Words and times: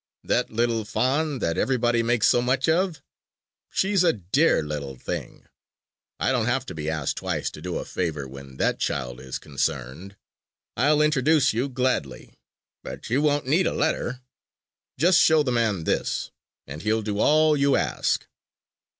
That 0.23 0.49
little 0.49 0.83
fawn 0.83 1.37
that 1.37 1.59
everybody 1.59 2.01
makes 2.01 2.27
so 2.27 2.41
much 2.41 2.67
of? 2.67 3.03
She's 3.69 4.03
a 4.03 4.11
dear 4.13 4.63
little 4.63 4.95
thing! 4.95 5.45
I 6.19 6.31
don't 6.31 6.47
have 6.47 6.65
to 6.65 6.73
be 6.73 6.89
asked 6.89 7.17
twice 7.17 7.51
to 7.51 7.61
do 7.61 7.77
a 7.77 7.85
favor 7.85 8.27
when 8.27 8.57
that 8.57 8.79
child 8.79 9.19
is 9.21 9.37
concerned! 9.37 10.15
I'll 10.75 11.03
introduce 11.03 11.53
you 11.53 11.69
gladly. 11.69 12.33
But 12.81 13.11
you 13.11 13.21
won't 13.21 13.45
need 13.45 13.67
a 13.67 13.73
letter. 13.75 14.21
Just 14.97 15.19
show 15.21 15.43
the 15.43 15.51
man 15.51 15.83
this, 15.83 16.31
and 16.65 16.81
he'll 16.81 17.03
do 17.03 17.19
all 17.19 17.55
you 17.55 17.75
ask." 17.75 18.25